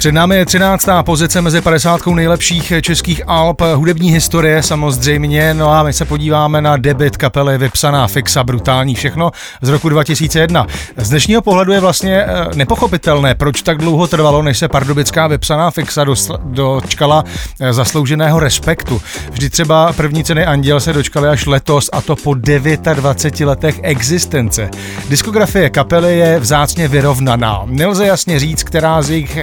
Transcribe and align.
Před 0.00 0.12
námi 0.12 0.36
je 0.36 0.46
13. 0.46 0.88
pozice 1.02 1.40
mezi 1.40 1.60
50 1.60 2.06
nejlepších 2.06 2.72
českých 2.80 3.22
alb 3.26 3.60
hudební 3.74 4.12
historie 4.12 4.62
samozřejmě, 4.62 5.54
no 5.54 5.70
a 5.70 5.82
my 5.82 5.92
se 5.92 6.04
podíváme 6.04 6.60
na 6.60 6.76
debit 6.76 7.16
kapely 7.16 7.58
Vypsaná 7.58 8.06
fixa 8.06 8.44
brutální 8.44 8.94
všechno 8.94 9.30
z 9.62 9.68
roku 9.68 9.88
2001. 9.88 10.66
Z 10.96 11.08
dnešního 11.08 11.42
pohledu 11.42 11.72
je 11.72 11.80
vlastně 11.80 12.16
eh, 12.22 12.46
nepochopitelné, 12.54 13.34
proč 13.34 13.62
tak 13.62 13.78
dlouho 13.78 14.06
trvalo, 14.06 14.42
než 14.42 14.58
se 14.58 14.68
pardubická 14.68 15.26
Vypsaná 15.26 15.70
fixa 15.70 16.04
dočkala 16.44 17.24
eh, 17.60 17.72
zaslouženého 17.72 18.40
respektu. 18.40 19.02
Vždy 19.30 19.50
třeba 19.50 19.92
první 19.92 20.24
ceny 20.24 20.46
Anděl 20.46 20.80
se 20.80 20.92
dočkali 20.92 21.28
až 21.28 21.46
letos 21.46 21.90
a 21.92 22.00
to 22.00 22.16
po 22.16 22.34
29 22.34 23.46
letech 23.46 23.80
existence. 23.82 24.70
Diskografie 25.08 25.70
kapely 25.70 26.18
je 26.18 26.40
vzácně 26.40 26.88
vyrovnaná. 26.88 27.62
Nelze 27.66 28.06
jasně 28.06 28.38
říct, 28.38 28.62
která 28.62 29.02
z 29.02 29.10
jejich 29.10 29.38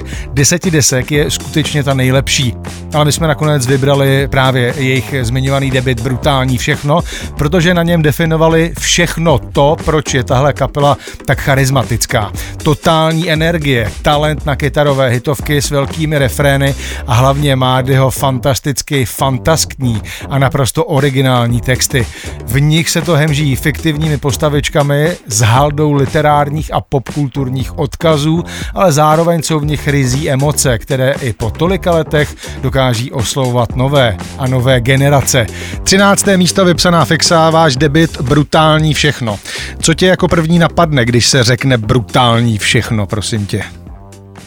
deseti 0.48 0.72
desek 0.72 1.12
je 1.12 1.32
skutečně 1.32 1.84
ta 1.84 1.94
nejlepší. 1.94 2.54
Ale 2.94 3.06
my 3.06 3.12
jsme 3.12 3.28
nakonec 3.28 3.68
vybrali 3.68 4.28
právě 4.28 4.73
jejich 4.78 5.16
zmiňovaný 5.22 5.72
debit 5.72 6.00
Brutální 6.00 6.58
všechno, 6.58 7.00
protože 7.38 7.73
na 7.73 7.84
něm 7.84 8.02
definovali 8.02 8.73
všechno 8.80 9.40
to, 9.40 9.78
proč 9.86 10.14
je 10.14 10.23
tahle 10.23 10.54
kapela 10.54 10.98
tak 11.26 11.40
charismatická. 11.40 12.32
Totální 12.64 13.32
energie, 13.32 13.92
talent 14.02 14.46
na 14.46 14.56
kytarové 14.56 15.10
hitovky 15.10 15.62
s 15.62 15.70
velkými 15.70 16.18
refrény 16.18 16.76
a 17.08 17.14
hlavně 17.14 17.56
Mádyho 17.56 18.12
fantasticky 18.12 19.06
fantaskní 19.06 20.02
a 20.30 20.40
naprosto 20.40 20.86
originální 20.86 21.62
texty. 21.62 22.08
V 22.45 22.62
nich 22.62 22.90
se 22.90 23.02
to 23.02 23.16
hemží 23.16 23.56
fiktivními 23.56 24.18
postavičkami 24.18 25.18
s 25.28 25.42
haldou 25.42 25.92
literárních 25.92 26.73
a 26.73 26.82
popkulturních 26.82 27.80
odkazů, 27.80 28.44
ale 28.73 28.92
zároveň 28.92 29.44
jsou 29.44 29.59
v 29.59 29.66
nich 29.66 29.88
rizí 29.88 30.30
emoce, 30.38 30.77
které 30.77 31.11
i 31.21 31.33
po 31.33 31.49
tolika 31.49 31.91
letech 31.91 32.35
dokáží 32.61 33.11
oslovovat 33.11 33.75
nové 33.75 34.17
a 34.39 34.47
nové 34.47 34.81
generace. 34.81 35.45
13. 35.83 36.25
místo 36.35 36.66
vypsaná 36.66 37.05
fixa, 37.05 37.49
váš 37.49 37.75
debit 37.75 38.21
brutální 38.21 38.93
všechno. 38.93 39.39
Co 39.81 39.93
tě 39.93 40.08
jako 40.08 40.27
první 40.27 40.59
napadne, 40.59 41.05
když 41.05 41.25
se 41.27 41.43
řekne 41.43 41.77
brutální 41.77 42.58
všechno, 42.58 43.08
prosím 43.08 43.45
tě? 43.45 43.63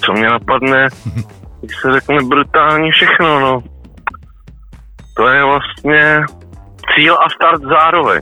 Co 0.05 0.13
mě 0.13 0.29
napadne, 0.29 0.89
když 1.61 1.77
se 1.83 1.93
řekne 1.93 2.19
brutální 2.23 2.91
všechno, 2.91 3.41
no. 3.41 3.63
To 5.17 5.29
je 5.29 5.45
vlastně 5.45 6.21
cíl 6.95 7.15
a 7.15 7.31
start 7.31 7.63
zároveň. 7.63 8.21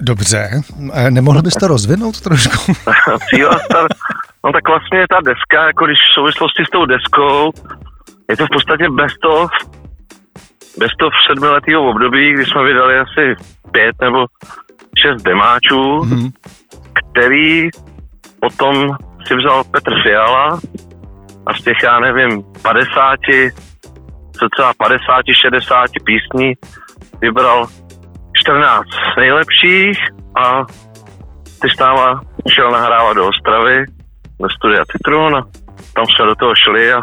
Dobře, 0.00 0.50
eh, 0.92 1.10
nemohl 1.10 1.42
bys 1.42 1.54
to 1.54 1.68
rozvinout 1.68 2.20
trošku? 2.20 2.72
cíl 3.30 3.50
a 3.50 3.58
start, 3.58 3.92
No 4.48 4.52
tak 4.52 4.68
vlastně 4.68 5.06
ta 5.10 5.20
deska, 5.20 5.66
jako 5.66 5.86
když 5.86 5.98
v 5.98 6.14
souvislosti 6.14 6.64
s 6.64 6.70
tou 6.70 6.86
deskou, 6.86 7.52
je 8.30 8.36
to 8.36 8.46
v 8.46 8.52
podstatě 8.52 8.84
best 8.90 9.24
of, 9.24 9.50
best 10.78 11.02
of 11.02 11.12
sedmiletého 11.26 11.90
období, 11.90 12.32
kdy 12.32 12.44
jsme 12.46 12.62
vydali 12.64 12.98
asi 12.98 13.34
pět 13.72 13.96
nebo 14.00 14.26
šest 15.02 15.22
demáčů, 15.22 15.82
mm-hmm. 16.00 16.32
který 16.98 17.68
potom 18.40 18.96
si 19.26 19.36
vzal 19.36 19.64
Petr 19.64 20.02
Fiala 20.02 20.60
a 21.46 21.54
z 21.54 21.62
těch, 21.62 21.76
já 21.82 22.00
nevím, 22.00 22.42
50, 22.62 23.16
cca 24.32 24.72
50, 24.78 25.22
60 25.42 25.86
písní 26.04 26.52
vybral 27.20 27.66
14 28.36 28.86
nejlepších 29.16 29.98
a 30.36 30.64
ty 31.60 31.70
s 31.70 31.78
náma 31.78 32.20
šel 32.54 32.70
nahrávat 32.70 33.16
do 33.16 33.28
Ostravy 33.28 33.97
do 34.40 34.48
studia 34.56 34.82
Citron 34.92 35.36
a 35.36 35.42
tam 35.94 36.04
jsme 36.06 36.26
do 36.26 36.34
toho 36.34 36.54
šli 36.64 36.92
a 36.92 37.00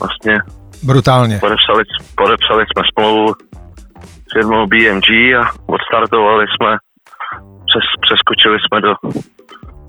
vlastně 0.00 0.34
Brutálně. 0.82 1.38
Podepsali, 1.38 1.82
podepsali 2.16 2.64
jsme 2.66 2.82
smlouvu 2.92 3.34
s 4.28 4.32
firmou 4.32 4.66
BMG 4.66 5.08
a 5.40 5.42
odstartovali 5.66 6.46
jsme, 6.46 6.76
přes, 7.66 7.84
přeskočili 8.00 8.58
jsme 8.60 8.80
do, 8.80 8.92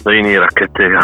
do 0.05 0.11
jiné 0.11 0.39
rakety 0.39 0.83
a 0.83 1.03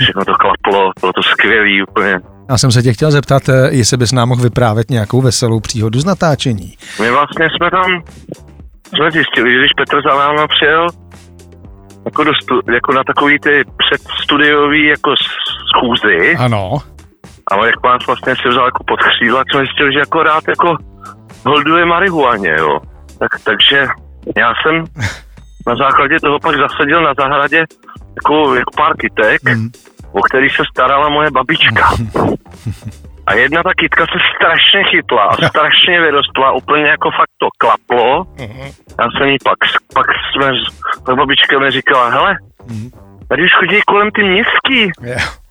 všechno 0.00 0.24
to 0.24 0.32
klaplo, 0.34 0.92
bylo 1.00 1.12
to 1.12 1.22
skvělý 1.22 1.82
úplně. 1.82 2.20
Já 2.50 2.58
jsem 2.58 2.72
se 2.72 2.82
tě 2.82 2.92
chtěl 2.92 3.10
zeptat, 3.10 3.48
eh, 3.48 3.68
jestli 3.70 3.96
bys 3.96 4.12
nám 4.12 4.28
mohl 4.28 4.42
vyprávět 4.42 4.90
nějakou 4.90 5.22
veselou 5.22 5.60
příhodu 5.60 6.00
z 6.00 6.04
natáčení. 6.04 6.74
My 7.00 7.10
vlastně 7.10 7.46
jsme 7.56 7.70
tam 7.70 8.02
jsme 8.94 9.10
zjistili, 9.10 9.50
že 9.50 9.58
když 9.58 9.72
Petr 9.76 10.02
za 10.08 10.18
náma 10.18 10.46
přijel 10.46 10.86
jako, 12.04 12.24
do 12.24 12.32
stu, 12.42 12.60
jako 12.72 12.92
na 12.92 13.04
takový 13.04 13.38
ty 13.38 13.64
předstudiový 13.76 14.86
jako 14.86 15.14
schůzy. 15.76 16.36
Ano. 16.38 16.78
A 17.50 17.66
jak 17.66 17.82
vás 17.82 18.06
vlastně 18.06 18.34
si 18.42 18.48
vzal 18.48 18.64
jako 18.64 18.84
pod 18.84 19.00
křídla, 19.00 19.44
jsem 19.52 19.60
zjistil, 19.60 19.92
že 19.92 19.98
jako 19.98 20.22
rád 20.22 20.48
jako 20.48 20.76
holduje 21.46 21.84
marihuaně, 21.84 22.54
jo. 22.58 22.80
Tak, 23.18 23.40
takže 23.44 23.86
já 24.36 24.52
jsem 24.62 24.84
na 25.66 25.76
základě 25.76 26.16
toho 26.20 26.38
pak 26.38 26.56
zasadil 26.56 27.02
na 27.02 27.14
zahradě 27.18 27.64
jako, 28.16 28.54
jako 28.54 28.70
pár 28.76 28.96
kytek, 28.96 29.42
mm. 29.44 29.70
o 30.12 30.22
který 30.22 30.50
se 30.50 30.62
starala 30.74 31.08
moje 31.08 31.30
babička. 31.30 31.90
A 33.30 33.34
jedna 33.34 33.62
ta 33.62 33.74
kytka 33.74 34.06
se 34.06 34.18
strašně 34.34 34.80
chytla 34.90 35.22
a 35.24 35.34
strašně 35.48 36.00
vyrostla, 36.00 36.52
úplně 36.52 36.86
jako 36.86 37.10
fakt 37.10 37.34
to 37.38 37.48
klaplo. 37.58 38.24
Mhm. 38.40 38.66
Já 39.00 39.06
jsem 39.10 39.28
jí 39.28 39.36
pak, 39.44 39.58
pak 39.94 40.06
jsme, 40.32 40.52
ta 41.06 41.14
babička 41.14 41.58
mi 41.58 41.70
říkala, 41.70 42.08
hele, 42.08 42.36
mhm. 42.68 42.90
tady 43.28 43.44
už 43.44 43.50
chodí 43.58 43.80
kolem 43.86 44.10
ty 44.10 44.22
městský. 44.22 44.80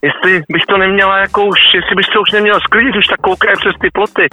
Jestli 0.01 0.43
bych 0.51 0.65
to 0.65 0.77
neměla 0.77 1.17
jako 1.17 1.45
už, 1.45 1.59
jestli 1.75 1.95
bych 1.95 2.07
to 2.13 2.21
už 2.21 2.31
neměla 2.31 2.59
sklidit, 2.59 2.95
už 2.95 3.07
tak 3.07 3.19
koukají 3.19 3.55
přes 3.57 3.75
ty 3.81 3.89
ploty. 3.93 4.27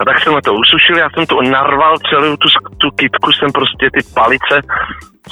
A 0.00 0.04
tak 0.04 0.20
jsme 0.20 0.42
to 0.42 0.54
usušili, 0.54 1.00
já 1.00 1.10
jsem 1.10 1.26
to 1.26 1.42
narval 1.42 1.94
celou 2.10 2.36
tu, 2.36 2.48
tu 2.78 2.90
kytku, 2.90 3.32
jsem 3.32 3.52
prostě 3.52 3.90
ty 3.94 4.00
palice 4.14 4.60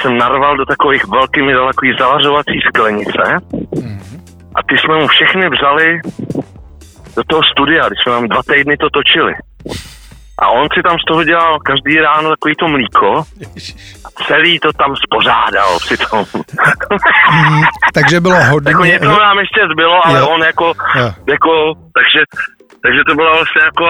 jsem 0.00 0.19
narval 0.19 0.56
do 0.56 0.64
takových 0.64 1.09
velkých, 1.09 1.43
mi 1.43 1.53
dal 1.53 1.66
takový 1.66 1.93
zavařovací 1.99 2.60
sklenice. 2.69 3.22
Mm-hmm. 3.53 4.20
A 4.54 4.62
ty 4.62 4.78
jsme 4.78 4.99
mu 4.99 5.06
všechny 5.06 5.50
vzali 5.50 6.00
do 7.17 7.23
toho 7.25 7.43
studia, 7.53 7.89
když 7.89 7.99
jsme 8.03 8.12
tam 8.12 8.28
dva 8.28 8.43
týdny 8.50 8.77
to 8.77 8.91
točili. 8.91 9.34
A 10.39 10.49
on 10.49 10.67
si 10.75 10.83
tam 10.83 10.97
z 10.99 11.05
toho 11.05 11.25
dělal 11.25 11.61
každý 11.61 11.97
ráno 11.99 12.31
takový 12.31 12.55
to 12.59 12.69
mlíko 12.69 13.23
a 14.05 14.09
celý 14.27 14.59
to 14.59 14.73
tam 14.73 14.95
spořádal 14.97 15.78
při 15.78 15.97
tom. 15.97 16.25
Mm, 17.33 17.62
takže 17.95 18.21
bylo 18.21 18.34
hodně... 18.50 18.71
jako 18.71 18.84
něco 18.84 19.19
nám 19.19 19.39
ještě 19.39 19.61
zbylo, 19.73 20.06
ale 20.06 20.19
jo. 20.19 20.28
on 20.28 20.41
jako, 20.43 20.73
jo. 20.99 21.12
jako 21.28 21.53
takže, 21.99 22.21
takže 22.83 23.00
to 23.09 23.15
bylo 23.15 23.33
vlastně 23.34 23.62
jako 23.65 23.84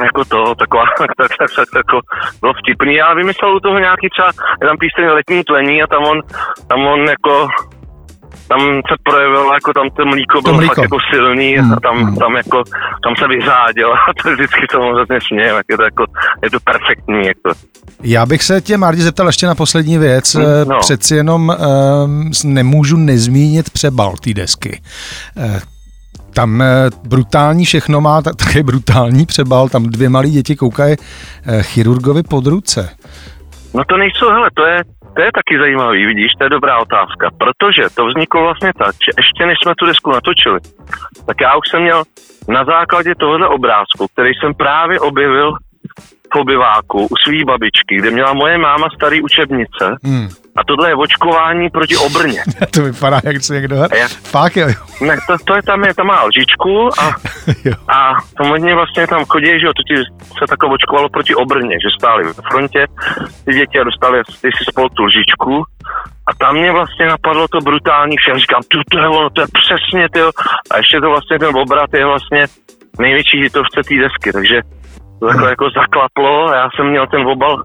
jako 0.00 0.24
to, 0.24 0.54
taková, 0.54 0.84
tak, 0.98 1.10
tak, 1.18 1.30
tak, 1.38 1.50
tak, 1.56 1.68
jako 1.76 2.00
bylo 2.40 2.52
vtipný. 2.54 2.94
Já 2.94 3.14
vymyslel 3.14 3.56
u 3.56 3.60
toho 3.60 3.78
nějaký 3.78 4.08
třeba, 4.10 4.30
je 4.62 4.66
tam 4.68 4.76
píseň 4.76 5.04
letní 5.04 5.44
tlení 5.44 5.82
a 5.82 5.86
tam 5.86 6.02
on, 6.02 6.20
tam 6.68 6.86
on 6.86 7.00
jako 7.00 7.48
tam 8.54 8.80
se 8.88 8.94
projevilo, 9.02 9.54
jako 9.54 9.72
tam 9.72 9.90
to 9.90 10.04
mlíko 10.06 10.42
bylo 10.42 10.54
to 10.54 10.56
mlíko. 10.56 10.74
fakt 10.74 10.82
jako 10.82 10.96
silný 11.14 11.56
mm. 11.56 11.72
a 11.72 11.76
tam, 11.80 11.96
mm. 11.96 12.16
tam 12.16 12.36
jako, 12.36 12.64
tam 13.04 13.12
se 13.18 13.28
vyřádil 13.28 13.92
a 13.92 14.22
to 14.22 14.30
vždycky 14.30 14.66
tomu 14.72 14.94
hrozně 14.94 15.18
smějem, 15.26 15.56
je 15.70 15.76
to 15.76 15.82
jako, 15.82 16.04
je 16.42 16.50
to 16.50 16.58
perfektní, 16.64 17.26
jako. 17.26 17.50
Já 18.02 18.26
bych 18.26 18.42
se 18.42 18.60
tě, 18.60 18.76
Mardi, 18.76 19.02
zeptal 19.02 19.26
ještě 19.26 19.46
na 19.46 19.54
poslední 19.54 19.98
věc. 19.98 20.34
Mm, 20.34 20.42
no. 20.68 20.78
Přeci 20.80 21.14
jenom 21.16 21.56
um, 22.04 22.30
nemůžu 22.44 22.96
nezmínit 22.96 23.70
přebal 23.70 24.14
té 24.20 24.34
desky. 24.34 24.80
Uh, 25.36 25.58
tam 26.34 26.62
brutální 27.04 27.64
všechno 27.64 28.00
má, 28.00 28.22
tak, 28.22 28.36
také 28.44 28.62
brutální 28.62 29.26
přebal, 29.26 29.68
tam 29.68 29.86
dvě 29.86 30.08
malé 30.08 30.28
děti 30.28 30.56
koukají 30.56 30.96
chirurgovi 31.62 32.22
pod 32.22 32.46
ruce. 32.46 32.90
No 33.74 33.84
to 33.84 33.96
nejsou, 33.96 34.28
hele, 34.28 34.50
to 34.54 34.64
je, 34.64 34.78
to 35.16 35.22
je 35.22 35.30
taky 35.34 35.58
zajímavý, 35.58 36.06
vidíš, 36.06 36.32
to 36.38 36.44
je 36.44 36.50
dobrá 36.50 36.78
otázka, 36.78 37.30
protože 37.38 37.82
to 37.94 38.06
vzniklo 38.06 38.42
vlastně 38.42 38.72
tak, 38.78 38.94
že 38.94 39.10
ještě 39.16 39.46
než 39.46 39.58
jsme 39.62 39.72
tu 39.78 39.86
desku 39.86 40.10
natočili, 40.10 40.60
tak 41.26 41.40
já 41.40 41.56
už 41.56 41.68
jsem 41.70 41.82
měl 41.82 42.02
na 42.48 42.64
základě 42.64 43.14
tohohle 43.14 43.48
obrázku, 43.48 44.06
který 44.12 44.32
jsem 44.34 44.54
právě 44.54 45.00
objevil 45.00 45.52
v 46.34 46.36
obyváku 46.40 47.06
u 47.06 47.16
svý 47.24 47.44
babičky, 47.44 47.96
kde 47.96 48.10
měla 48.10 48.32
moje 48.32 48.58
máma 48.58 48.86
starý 48.96 49.22
učebnice 49.22 49.96
hmm. 50.04 50.28
A 50.56 50.64
tohle 50.64 50.88
je 50.88 50.94
očkování 50.94 51.70
proti 51.70 51.96
obrně. 51.96 52.42
to 52.74 52.82
vypadá, 52.82 53.20
jak 53.24 53.42
se 53.42 53.54
někdo... 53.54 53.76
Já, 53.76 54.08
Fakt 54.08 54.56
jo. 54.56 54.68
Ne, 55.00 55.16
to, 55.26 55.36
to 55.44 55.56
je 55.56 55.62
tam, 55.62 55.84
je, 55.84 55.94
tam 55.94 56.06
má 56.06 56.22
lžičku 56.22 56.88
a, 57.00 57.06
a 57.96 58.20
samozřejmě 58.36 58.74
vlastně 58.74 59.06
tam 59.06 59.24
chodí, 59.24 59.46
že 59.46 59.66
jo, 59.66 59.72
to 59.76 59.82
ti 59.82 59.96
se 60.38 60.44
takhle 60.48 60.70
očkovalo 60.74 61.08
proti 61.08 61.34
obrně, 61.34 61.76
že 61.82 61.96
stáli 61.98 62.24
v 62.24 62.40
frontě 62.50 62.86
ty 63.44 63.52
děti 63.52 63.80
a 63.80 63.84
dostali 63.84 64.22
ty 64.42 64.48
si 64.56 64.64
spolu 64.70 64.88
tu 64.88 65.02
lžičku 65.04 65.64
a 66.28 66.34
tam 66.38 66.56
mě 66.56 66.72
vlastně 66.72 67.06
napadlo 67.06 67.48
to 67.48 67.58
brutální 67.60 68.16
vše. 68.16 68.38
Říkám, 68.38 68.62
to, 68.68 68.78
to 68.90 68.98
je 68.98 69.08
ono, 69.08 69.30
to 69.30 69.40
je 69.40 69.46
přesně, 69.62 70.08
ty 70.12 70.20
A 70.70 70.76
ještě 70.76 71.00
to 71.00 71.08
vlastně 71.08 71.38
ten 71.38 71.56
obrat 71.56 71.90
je 71.94 72.06
vlastně 72.06 72.46
největší 72.98 73.42
hitovce 73.42 73.80
té 73.88 73.94
desky, 73.94 74.32
takže 74.32 74.62
to 75.20 75.26
takhle 75.26 75.50
jako 75.50 75.66
zaklaplo 75.70 76.48
a 76.48 76.56
já 76.56 76.68
jsem 76.70 76.90
měl 76.90 77.06
ten 77.06 77.26
obal 77.26 77.62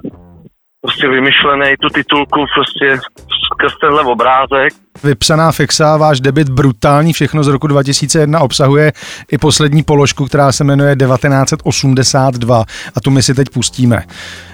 prostě 0.82 1.08
vymyšlený, 1.08 1.76
tu 1.82 1.90
titulku 1.90 2.46
prostě 2.56 2.98
skrz 3.54 3.74
tenhle 3.82 4.04
obrázek. 4.04 4.74
Vypsaná 5.04 5.52
fixa, 5.52 5.98
váš 5.98 6.20
debit 6.20 6.50
brutální, 6.50 7.14
všechno 7.14 7.44
z 7.44 7.48
roku 7.48 7.68
2001 7.68 8.40
obsahuje 8.40 8.92
i 9.32 9.38
poslední 9.38 9.84
položku, 9.84 10.26
která 10.26 10.52
se 10.52 10.64
jmenuje 10.64 10.96
1982 10.96 12.64
a 12.96 13.02
tu 13.02 13.12
my 13.12 13.24
si 13.24 13.34
teď 13.34 13.50
pustíme. 13.50 14.04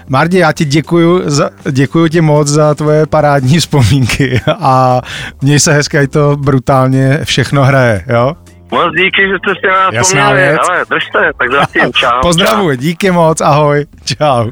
Mardi, 0.10 0.38
já 0.38 0.52
ti 0.52 0.66
děkuju, 0.66 1.22
za, 1.26 1.50
děkuju 1.72 2.08
ti 2.08 2.22
moc 2.22 2.48
za 2.48 2.76
tvoje 2.76 3.06
parádní 3.06 3.60
vzpomínky 3.60 4.42
a 4.60 5.02
měj 5.42 5.60
se 5.60 5.74
hezky, 5.74 6.08
to 6.08 6.38
brutálně 6.38 7.20
všechno 7.24 7.64
hraje, 7.64 8.06
jo? 8.08 8.34
Moc 8.72 8.94
díky, 8.98 9.22
že 9.30 9.36
jste 9.38 9.60
si 9.60 9.68
nás 9.68 9.94
Jasná 9.94 10.22
vzpomněli, 10.22 10.58
ale 10.58 10.86
držte, 10.90 11.32
tak 11.40 11.52
zatím, 11.52 11.94
čau. 12.00 12.22
Pozdravuji, 12.22 12.78
díky 12.78 13.12
moc, 13.12 13.42
ahoj, 13.42 13.86
čau. 14.06 14.52